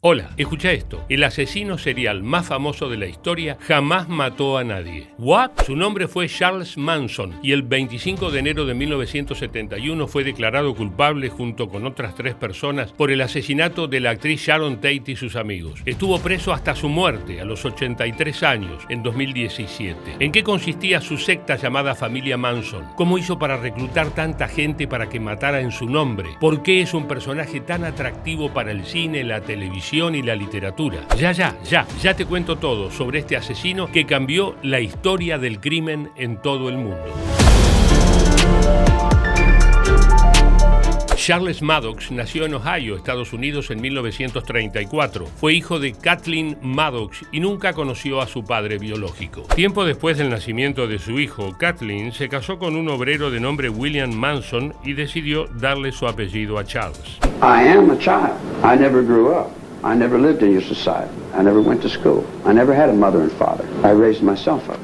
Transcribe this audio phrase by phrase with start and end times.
[0.00, 1.04] Hola, escucha esto.
[1.08, 5.08] El asesino serial más famoso de la historia jamás mató a nadie.
[5.18, 5.50] ¿What?
[5.66, 11.30] Su nombre fue Charles Manson y el 25 de enero de 1971 fue declarado culpable
[11.30, 15.34] junto con otras tres personas por el asesinato de la actriz Sharon Tate y sus
[15.34, 15.82] amigos.
[15.84, 20.18] Estuvo preso hasta su muerte a los 83 años en 2017.
[20.20, 22.84] ¿En qué consistía su secta llamada Familia Manson?
[22.94, 26.36] ¿Cómo hizo para reclutar tanta gente para que matara en su nombre?
[26.38, 29.87] ¿Por qué es un personaje tan atractivo para el cine, la televisión?
[29.92, 31.06] Y la literatura.
[31.16, 35.60] Ya, ya, ya, ya te cuento todo sobre este asesino que cambió la historia del
[35.60, 37.06] crimen en todo el mundo.
[41.16, 45.26] Charles Maddox nació en Ohio, Estados Unidos, en 1934.
[45.26, 49.42] Fue hijo de Kathleen Maddox y nunca conoció a su padre biológico.
[49.54, 53.68] Tiempo después del nacimiento de su hijo, Kathleen se casó con un obrero de nombre
[53.68, 57.18] William Manson y decidió darle su apellido a Charles.
[57.42, 58.32] I am a child.
[58.62, 59.57] I never grew up.
[59.84, 61.14] I never lived in your society.
[61.34, 62.26] I never went to school.
[62.44, 63.68] I never had a mother and father.
[63.84, 64.80] I raised myself up.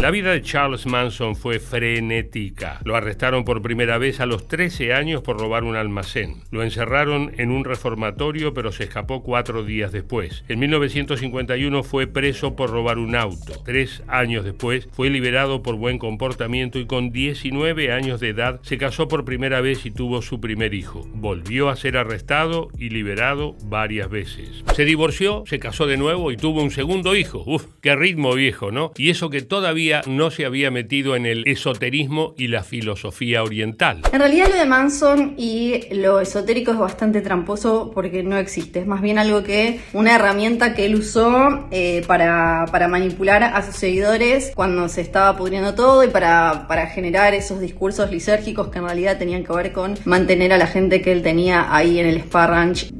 [0.00, 2.80] La vida de Charles Manson fue frenética.
[2.84, 6.36] Lo arrestaron por primera vez a los 13 años por robar un almacén.
[6.52, 10.44] Lo encerraron en un reformatorio, pero se escapó cuatro días después.
[10.48, 13.60] En 1951 fue preso por robar un auto.
[13.64, 18.78] Tres años después fue liberado por buen comportamiento y con 19 años de edad se
[18.78, 21.08] casó por primera vez y tuvo su primer hijo.
[21.12, 24.62] Volvió a ser arrestado y liberado varias veces.
[24.76, 27.42] Se divorció, se casó de nuevo y tuvo un segundo hijo.
[27.46, 28.92] Uf, qué ritmo viejo, ¿no?
[28.96, 34.02] Y eso que todavía no se había metido en el esoterismo y la filosofía oriental.
[34.12, 38.80] En realidad lo de Manson y lo esotérico es bastante tramposo porque no existe.
[38.80, 43.62] Es más bien algo que una herramienta que él usó eh, para, para, manipular a
[43.62, 48.78] sus seguidores cuando se estaba pudriendo todo y para, para generar esos discursos lisérgicos que
[48.78, 52.06] en realidad tenían que ver con mantener a la gente que él tenía ahí en
[52.06, 52.90] el Spa Ranch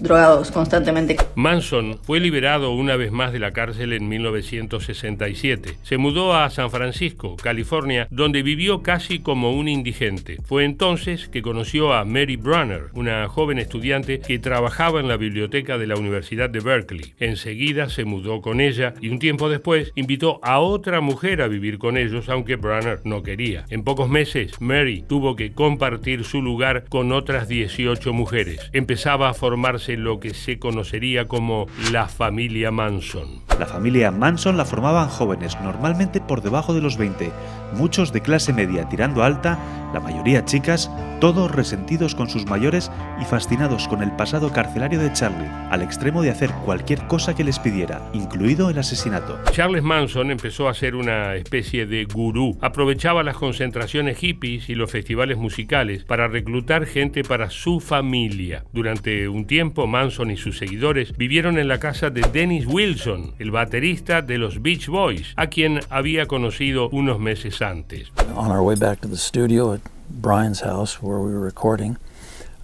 [0.00, 1.16] drogados constantemente.
[1.34, 5.76] Manson fue liberado una vez más de la cárcel en 1967.
[5.82, 10.38] Se mudó a San Francisco, California, donde vivió casi como un indigente.
[10.44, 15.78] Fue entonces que conoció a Mary Brunner, una joven estudiante que trabajaba en la biblioteca
[15.78, 17.14] de la Universidad de Berkeley.
[17.18, 21.78] Enseguida se mudó con ella y un tiempo después invitó a otra mujer a vivir
[21.78, 23.64] con ellos, aunque Brunner no quería.
[23.70, 28.70] En pocos meses, Mary tuvo que compartir su lugar con otras 18 mujeres.
[28.72, 33.42] Empezaba a formarse lo que se conocería como la familia Manson.
[33.58, 37.30] La familia Manson la formaban jóvenes, normalmente por debajo de los 20,
[37.74, 39.58] muchos de clase media tirando alta,
[39.92, 40.90] la mayoría chicas,
[41.20, 42.90] todos resentidos con sus mayores
[43.20, 47.44] y fascinados con el pasado carcelario de Charlie, al extremo de hacer cualquier cosa que
[47.44, 49.38] les pidiera, incluido el asesinato.
[49.50, 52.58] Charles Manson empezó a ser una especie de gurú.
[52.60, 58.64] Aprovechaba las concentraciones hippies y los festivales musicales para reclutar gente para su familia.
[58.72, 63.50] Durante un tiempo, Manson y sus seguidores vivieron en la casa de Dennis Wilson, el
[63.50, 68.10] baterista de los Beach Boys, a quien había conocido unos meses antes.
[68.34, 71.96] On our way back to the studio at Brian's house where we were recording,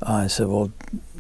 [0.03, 0.71] I said, "Well,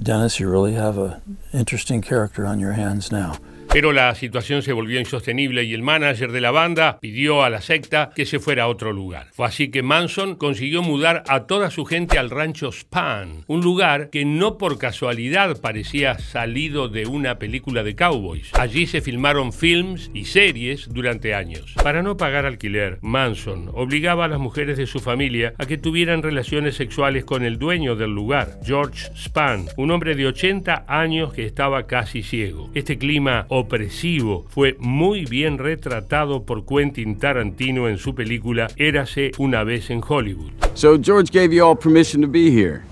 [0.03, 3.35] Dennis, you really have an interesting character on your hands now."
[3.75, 7.61] Pero la situación se volvió insostenible y el manager de la banda pidió a la
[7.61, 9.31] secta que se fuera a otro lugar.
[9.33, 14.11] Fue así que Manson consiguió mudar a toda su gente al rancho Span, un lugar
[14.11, 18.53] que no por casualidad parecía salido de una película de cowboys.
[18.55, 21.75] Allí se filmaron films y series durante años.
[21.83, 26.23] Para no pagar alquiler, Manson obligaba a las mujeres de su familia a que tuvieran
[26.23, 31.45] relaciones sexuales con el dueño del lugar, George Span, un hombre de 80 años que
[31.45, 32.71] estaba casi ciego.
[32.75, 39.65] Este clima opresivo fue muy bien retratado por Quentin Tarantino en su película Érase una
[39.65, 40.53] vez en Hollywood.
[40.75, 42.83] So George gave you all permission to be here.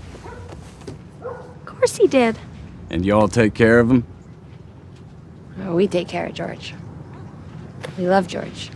[1.23, 2.35] Of course he did.
[2.89, 4.03] And you all take care of him?
[5.65, 6.73] Oh, we take care of George.
[7.97, 8.71] We love George.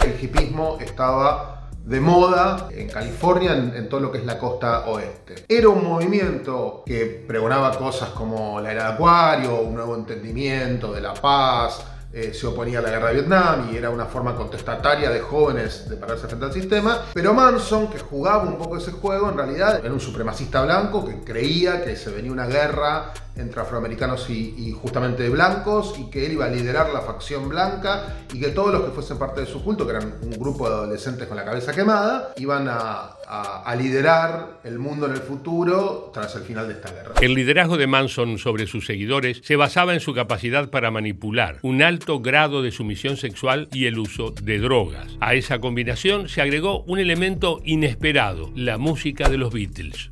[0.00, 5.44] El hipismo estaba de moda en California, en, todo lo que es la costa oeste.
[5.48, 11.00] Era un movimiento que pregonaba cosas como la era de Acuario, un nuevo entendimiento de
[11.00, 15.10] la paz, eh, se oponía a la guerra de Vietnam y era una forma contestataria
[15.10, 17.02] de jóvenes de pararse frente al sistema.
[17.14, 21.20] Pero Manson, que jugaba un poco ese juego, en realidad era un supremacista blanco que
[21.20, 26.46] creía que se venía una guerra entre afroamericanos y, justamente blancos y que él iba
[26.46, 29.84] a liderar la facción blanca y que todos los que fuesen parte de su culto,
[29.84, 34.78] que eran un grupo de adolescentes con la cabeza quemada, iban a, a, liderar el
[34.78, 37.14] mundo en el futuro tras el final de esta guerra.
[37.20, 41.82] El liderazgo de Manson sobre sus seguidores se basaba en su capacidad para manipular, un
[41.82, 45.16] alto grado de sumisión sexual y el uso de drogas.
[45.20, 50.10] A esa combinación se agregó un elemento inesperado, la música de los Beatles.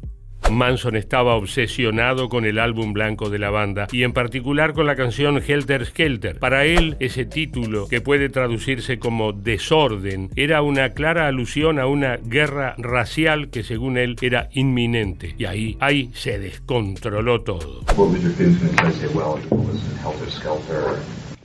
[0.50, 4.96] Manson estaba obsesionado con el álbum blanco de la banda y en particular con la
[4.96, 6.38] canción Helter Skelter.
[6.38, 12.16] Para él, ese título, que puede traducirse como desorden, era una clara alusión a una
[12.16, 15.34] guerra racial que según él era inminente.
[15.38, 17.82] Y ahí, ahí se descontroló todo.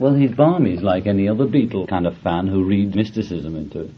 [0.00, 0.76] Well, he's balmy.
[0.78, 3.90] like any other Beatle kind of fan who reads mysticism into it.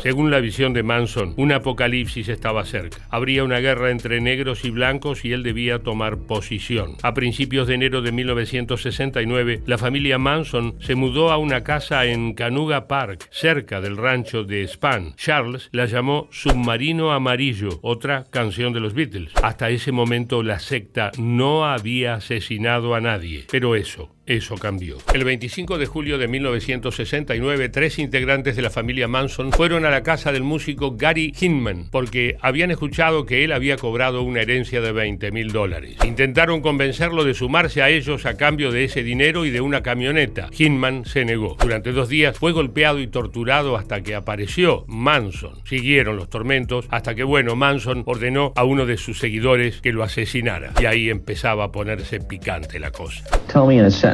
[0.00, 2.98] Según la visión de Manson, un apocalipsis estaba cerca.
[3.10, 6.96] Habría una guerra entre negros y blancos y él debía tomar posición.
[7.02, 12.34] A principios de enero de 1969, la familia Manson se mudó a una casa en
[12.34, 15.14] Canuga Park, cerca del rancho de Span.
[15.16, 19.32] Charles la llamó Submarino Amarillo, otra canción de los Beatles.
[19.42, 24.98] Hasta ese momento la secta no había asesinado a nadie, pero eso eso cambió.
[25.14, 30.02] El 25 de julio de 1969, tres integrantes de la familia Manson fueron a la
[30.02, 34.92] casa del músico Gary Hinman porque habían escuchado que él había cobrado una herencia de
[34.92, 35.96] 20 mil dólares.
[36.04, 40.48] Intentaron convencerlo de sumarse a ellos a cambio de ese dinero y de una camioneta.
[40.56, 41.56] Hinman se negó.
[41.60, 45.60] Durante dos días fue golpeado y torturado hasta que apareció Manson.
[45.64, 50.02] Siguieron los tormentos hasta que, bueno, Manson ordenó a uno de sus seguidores que lo
[50.02, 50.72] asesinara.
[50.80, 53.24] Y ahí empezaba a ponerse picante la cosa.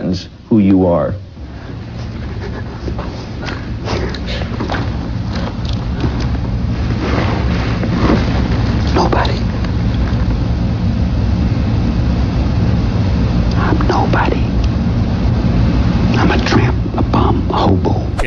[0.02, 1.14] Sentence who you are.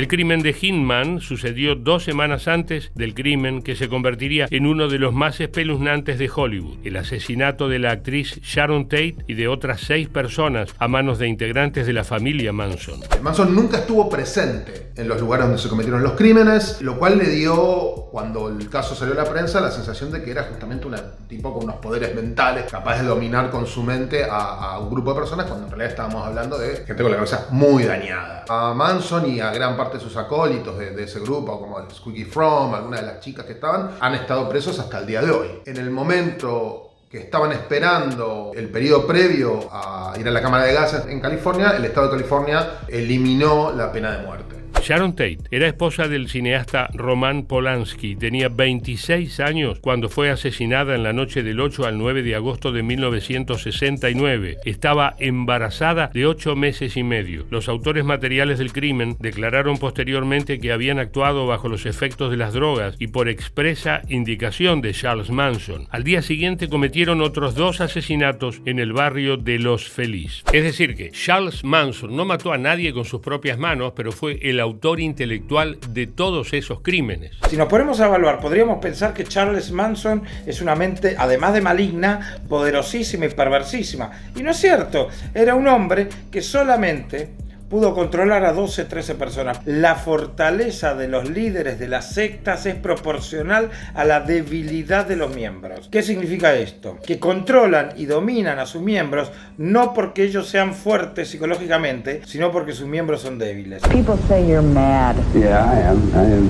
[0.06, 4.88] El crimen de Hinman sucedió dos semanas antes del crimen que se convertiría en uno
[4.88, 9.48] de los más espeluznantes de Hollywood, el asesinato de la actriz Sharon Tate y de
[9.48, 13.00] otras seis personas a manos de integrantes de la familia Manson.
[13.24, 17.30] Manson nunca estuvo presente en los lugares donde se cometieron los crímenes, lo cual le
[17.30, 20.96] dio, cuando el caso salió a la prensa, la sensación de que era justamente un
[21.28, 25.20] tipo con unos poderes mentales, capaz de dominar con su mente a, un grupo de
[25.20, 28.46] personas, cuando en realidad estábamos hablando de gente con la cabeza muy dañada.
[28.48, 33.02] A Manson y a gran parte sus acólitos de, ese grupo, como Squeaky From, algunas
[33.02, 35.48] de las chicas que estaban, han estado presos hasta el día de hoy.
[35.66, 40.74] En el momento que estaban esperando el periodo previo a ir a la Cámara de
[40.74, 44.65] Gases en California, el Estado de California eliminó la pena de muerte.
[44.86, 48.16] Sharon Tate era esposa del cineasta Roman Polanski.
[48.16, 52.72] Tenía 26 años cuando fue asesinada en la noche del 8 al 9 de agosto
[52.72, 54.60] de 1969.
[54.64, 57.48] Estaba embarazada de 8 meses y medio.
[57.50, 62.54] Los autores materiales del crimen declararon posteriormente que habían actuado bajo los efectos de las
[62.54, 65.88] drogas y por expresa indicación de Charles Manson.
[65.90, 70.44] Al día siguiente cometieron otros dos asesinatos en el barrio de Los Feliz.
[70.54, 74.38] Es decir que Charles Manson no mató a nadie con sus propias manos, pero fue
[74.44, 77.32] el autor autor intelectual de todos esos crímenes.
[77.50, 81.62] Si nos ponemos a evaluar, podríamos pensar que Charles Manson es una mente, además de
[81.62, 84.12] maligna, poderosísima y perversísima.
[84.36, 87.30] Y no es cierto, era un hombre que solamente
[87.70, 89.60] pudo controlar a 12, 13 personas.
[89.66, 95.34] La fortaleza de los líderes de las sectas es proporcional a la debilidad de los
[95.34, 95.88] miembros.
[95.92, 96.98] ¿Qué significa esto?
[97.06, 102.74] Que controlan y dominan a sus miembros no porque ellos sean fuertes psicológicamente, sino porque
[102.74, 103.82] sus miembros son débiles.
[103.84, 105.16] People say you're mad.
[105.34, 106.12] Yeah, I am.
[106.14, 106.50] I am.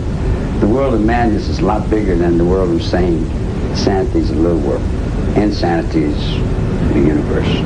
[0.60, 3.26] The world of madness is a lot bigger than the world of sane.
[3.76, 4.82] Sanity is a little world.
[5.36, 6.65] Insanity is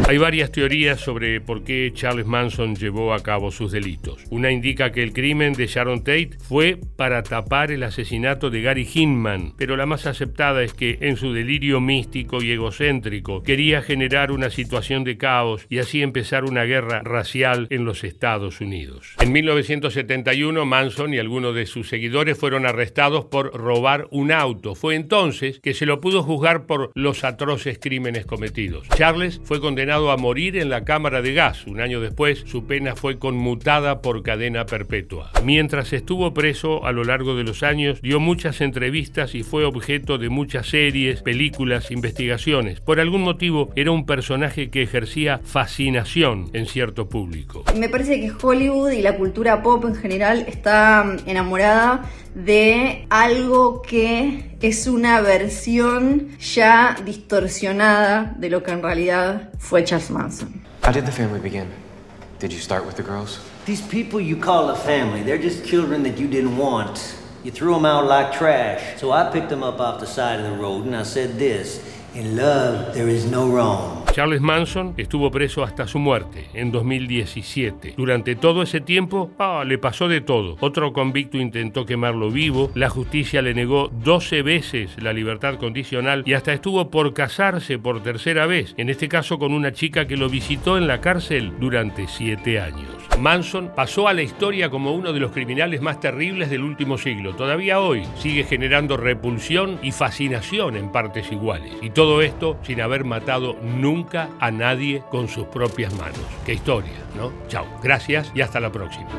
[0.08, 4.24] Hay varias teorías sobre por qué Charles Manson llevó a cabo sus delitos.
[4.32, 8.90] Una indica que el crimen de Sharon Tate fue para tapar el asesinato de Gary
[8.92, 14.32] Hinman, pero la más aceptada es que en su delirio místico y egocéntrico quería generar
[14.32, 19.14] una situación de caos y así empezar una guerra racial en los Estados Unidos.
[19.22, 24.74] En 1971 Manson y algunos de sus seguidores fueron arrestados por robar un auto.
[24.74, 28.88] Fue entonces que se lo pudo juzgar por los atroces crímenes cometidos.
[28.90, 31.68] Charles fue condenado a morir en la cámara de gas.
[31.68, 35.32] Un año después, su pena fue conmutada por cadena perpetua.
[35.44, 40.18] Mientras estuvo preso a lo largo de los años, dio muchas entrevistas y fue objeto
[40.18, 42.80] de muchas series, películas, investigaciones.
[42.80, 47.66] Por algún motivo, era un personaje que ejercía fascinación en cierto público.
[47.78, 52.10] Me parece que Hollywood y la cultura pop en general está enamorada
[52.46, 60.10] de algo que es una versión ya distorsionada de lo que en realidad fue Charles
[60.10, 60.62] Manson.
[60.84, 61.68] How did the family begin?
[62.40, 63.40] Did you start with the girls?
[63.66, 67.16] These people you call a family, they're just children that you didn't want.
[67.44, 69.00] You threw them out like trash.
[69.00, 71.82] So I picked them up off the side of the road and I said this,
[72.16, 73.99] in love there is no wrong.
[74.12, 77.94] Charles Manson estuvo preso hasta su muerte en 2017.
[77.96, 80.58] Durante todo ese tiempo, ah, le pasó de todo.
[80.60, 86.34] Otro convicto intentó quemarlo vivo, la justicia le negó 12 veces la libertad condicional y
[86.34, 90.28] hasta estuvo por casarse por tercera vez, en este caso con una chica que lo
[90.28, 93.00] visitó en la cárcel durante 7 años.
[93.20, 97.36] Manson pasó a la historia como uno de los criminales más terribles del último siglo.
[97.36, 101.74] Todavía hoy sigue generando repulsión y fascinación en partes iguales.
[101.82, 103.56] Y todo esto sin haber matado
[104.40, 106.20] a nadie con sus propias manos.
[106.46, 107.32] Qué historia, ¿no?
[107.48, 109.10] Chao, gracias y hasta la próxima.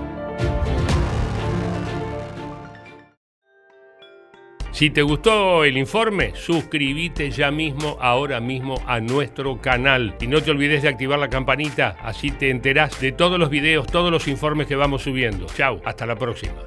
[4.81, 10.17] Si te gustó el informe, suscríbete ya mismo, ahora mismo, a nuestro canal.
[10.21, 13.87] Y no te olvides de activar la campanita, así te enterás de todos los videos,
[13.89, 15.47] todos los informes que vamos subiendo.
[15.55, 16.63] Chao, hasta la próxima.